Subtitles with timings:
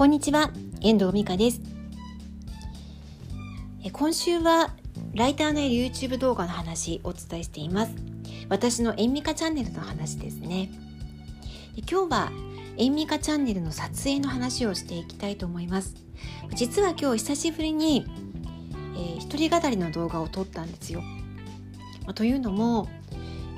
[0.00, 0.50] こんにちは、
[0.80, 1.60] 遠藤美香です。
[3.92, 4.74] 今週は
[5.12, 7.92] ライターのいる YouTube 動画の話お伝えしています。
[8.48, 10.70] 私の円美香チャンネルの話ですね。
[11.76, 12.32] 今日は
[12.78, 15.94] 円美香チャンネルの撮影の話をしていきたいと思います。
[16.54, 18.06] 実は今日久しぶりに、
[18.94, 21.02] えー、一人語りの動画を撮ったんですよ、
[22.14, 22.88] というのも、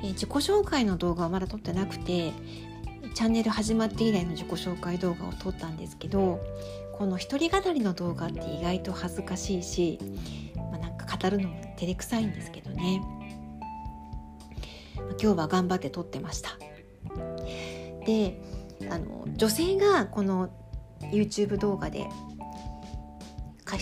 [0.02, 2.32] え、自己紹介の動画はまだ撮ってなくて
[3.14, 6.40] チャンネル始まって以来の自己紹介動画を撮ったんですけど
[6.92, 9.98] この一人語りの動画って意外と恥ずかしいし、
[10.56, 13.02] まあ、なんか語るのも照れくさいんですけどね、
[14.96, 16.50] まあ、今日は頑張って撮ってました。
[18.06, 18.40] で
[18.90, 20.50] あの女性がこの
[21.12, 22.08] YouTube 動画で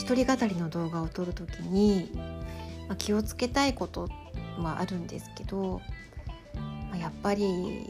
[0.01, 2.11] 一人語りの動画を撮る時に、
[2.89, 4.09] まあ、気をつけたいこと
[4.59, 5.81] はあるんですけど、
[6.91, 7.89] まあ、やっぱり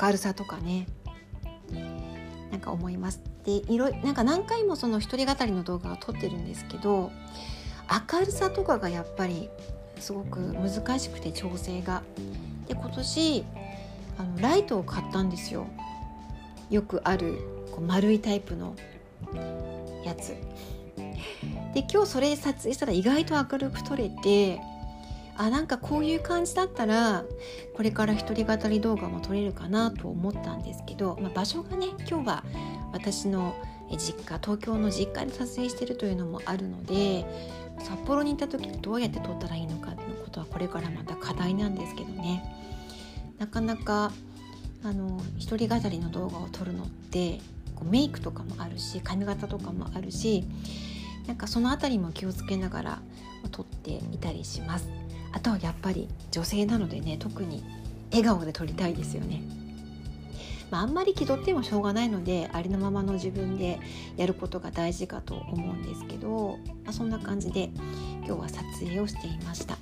[0.00, 0.86] 明るさとかね。
[2.50, 3.20] なんか思います。
[3.44, 7.12] でいろなんか何回もその一人語りの動画を撮ってるんですけど
[8.12, 9.48] 明るさとかがやっぱり
[10.00, 12.02] すごく難しくて調整が。
[12.66, 13.44] で今年
[14.18, 15.66] あのライトを買ったんですよ。
[16.70, 17.38] よくある
[17.70, 18.74] こう丸いタイプの
[20.04, 20.34] やつ。
[21.74, 24.60] で今日それ撮影したら意外と明るく撮れて
[25.38, 27.24] あなんかこういう感じだったら
[27.74, 32.44] これから一人語り動画も撮れるかなと思ったんですけど、まあ、場所がね今日は
[32.92, 33.54] 私の
[33.98, 37.24] 実家東京の実家で撮影してるというのもあるので
[37.78, 42.42] 札幌に行った時にどうやって撮ったらいいのかのことはこれからまた課題なんですけどね
[43.38, 44.12] なかなか
[44.82, 47.40] あの一人語りの動画を撮るのって
[47.74, 50.44] こうメイクとかもあるし髪型とかもあるし
[51.26, 53.02] なんかその辺りも気をつけながら
[53.50, 55.05] 撮っていたりします。
[55.36, 57.62] あとはやっぱり女性なのでね特に
[58.10, 59.42] 笑顔で撮りたいですよね。
[60.70, 63.78] まあ、あんまり気取ってもしょうがないのでありのままの自分で
[64.16, 67.70] やることが大事かと思うんですけど、まあ、そんな感じで
[68.24, 69.76] 今日は撮影をしていました。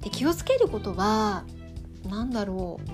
[0.00, 1.44] で気をつけることは
[2.08, 2.90] 何だろう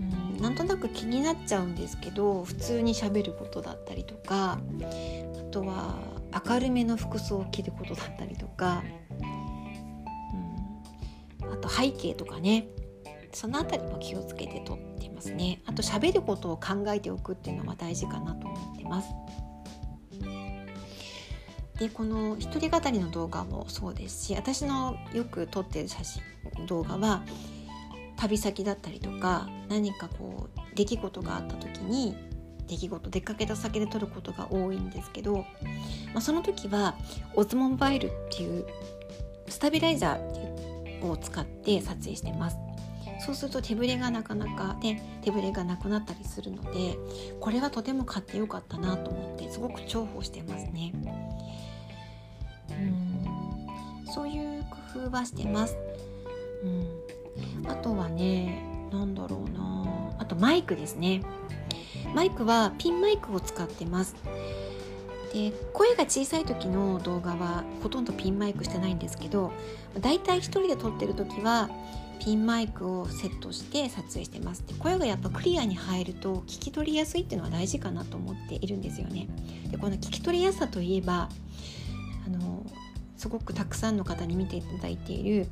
[0.00, 5.96] うんなんとなく気になっちゃうんですけど普通にしゃべることだったりとかあとは
[6.46, 8.84] 明るめの服装を着ることだったりとか
[11.68, 12.68] と背景とかね。
[13.32, 15.60] その辺りも気をつけて撮ってますね。
[15.66, 19.08] あと喋ることを考えておくっていうのは大事かなと思ってます。
[21.78, 26.22] でこの一人語りの動画もそうですし私のよく撮ってる写真
[26.66, 27.22] 動画は
[28.16, 32.16] 旅先だったりとか何かこう出来事があった時に
[32.66, 35.44] 出来事出かけた先で撮ることが多いんですけど、
[36.12, 36.96] まあ、その時は
[37.36, 38.66] オズモバイルっていう
[39.46, 40.47] スタビライザーっていう
[41.02, 42.56] を使って撮影してます。
[43.20, 46.96] そうすると手ぶれがなかなかね手ぶれがなくなったりするので
[47.40, 50.92] これはとても買ってよかったなと思ってすごく重宝してますね。
[52.70, 52.72] う
[54.04, 54.06] ん。
[54.06, 54.64] そういう
[54.94, 55.76] 工夫はしてます。
[56.62, 57.70] うん。
[57.70, 60.14] あとはね何だろうな。
[60.18, 61.22] あとマイクですね。
[62.14, 64.14] マイクはピンマイクを使ってます。
[65.38, 69.52] で声が小さい時の動画はほとんどピンマイクしてないんですけど
[70.00, 71.70] だいたい1人で撮ってる時は
[72.18, 74.66] ピンマイクをセットして撮影してます。
[74.66, 79.28] で声がやっぱクリアに入ると聞き取りやすいっていうのは大事かなと思っているんですよね。
[79.70, 81.28] でこの聞き取りやすさといえば
[82.26, 82.66] あの
[83.16, 85.46] すごくたくさんの方に見ていただいている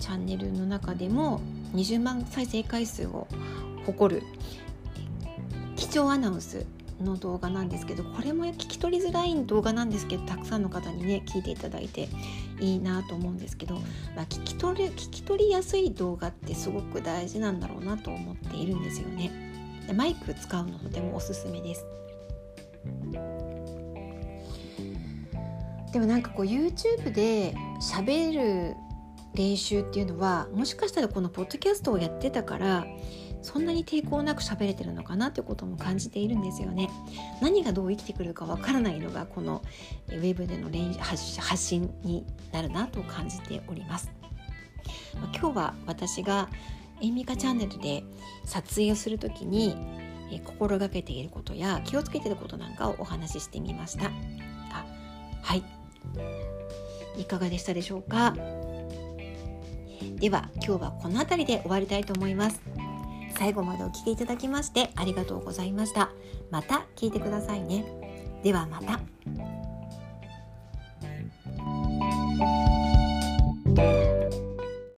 [0.00, 1.40] チャンネルの中でも
[1.74, 3.28] 20万再生回数を
[3.86, 4.24] 誇る
[5.76, 6.66] 基調アナウンス
[7.04, 12.08] の動画なんですけどこれも聞き取りづらい動画なんですけどたくさんの方にね聞いていただいて
[12.60, 13.74] いいなと思うんですけど、
[14.16, 19.30] まあ、聞き取る聞き取りやすい動画ってすごく大事なんだろうなと思っているんですよね。
[19.86, 21.84] でマイク使うのとてもおすすめです。
[25.92, 28.76] でもなんかこう YouTube で喋る
[29.34, 32.86] 練習っていうのはもしかしたらこのポッドキャストをやってたから
[33.42, 36.88] そんなに抵抗なく喋れてるのかなってことも感じているんですよね。
[37.40, 39.62] 何がどう生きてくるかわからないのがこの
[40.08, 41.22] ウェブでの練発
[41.56, 44.10] 信になるなと感じております。
[45.34, 46.48] 今日は私が
[47.00, 48.04] エイミカチャンネルで
[48.44, 49.76] 撮影をする時に
[50.44, 54.06] 心がけていることや気をつけていることなんかをお話ししてみました。
[54.70, 54.86] あ
[55.42, 55.64] はい
[57.18, 58.34] いかがでしたでしょうか？
[60.16, 62.62] では今日はこの辺りで終わりたいと思います。
[63.42, 66.10] 最後までお聴きいただきましてありがとうございました。
[66.52, 67.84] また聞いてくださいね。
[68.44, 69.00] ではまた。